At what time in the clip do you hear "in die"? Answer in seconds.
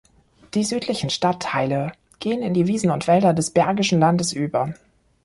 2.41-2.65